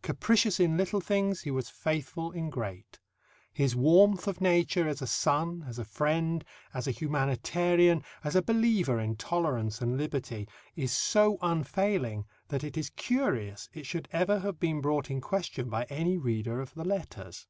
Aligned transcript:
Capricious 0.00 0.58
in 0.58 0.78
little 0.78 1.02
things, 1.02 1.42
he 1.42 1.50
was 1.50 1.68
faithful 1.68 2.32
in 2.32 2.48
great. 2.48 2.98
His 3.52 3.76
warmth 3.76 4.26
of 4.26 4.40
nature 4.40 4.88
as 4.88 5.02
a 5.02 5.06
son, 5.06 5.62
as 5.68 5.78
a 5.78 5.84
friend, 5.84 6.42
as 6.72 6.86
a 6.88 6.90
humanitarian, 6.90 8.02
as 8.24 8.34
a 8.34 8.40
believer 8.40 8.98
in 8.98 9.14
tolerance 9.16 9.82
and 9.82 9.98
liberty, 9.98 10.48
is 10.74 10.90
so 10.90 11.36
unfailing 11.42 12.24
that 12.48 12.64
it 12.64 12.78
is 12.78 12.88
curious 12.96 13.68
it 13.74 13.84
should 13.84 14.08
ever 14.10 14.38
have 14.38 14.58
been 14.58 14.80
brought 14.80 15.10
in 15.10 15.20
question 15.20 15.68
by 15.68 15.84
any 15.90 16.16
reader 16.16 16.62
of 16.62 16.72
the 16.72 16.84
letters. 16.86 17.46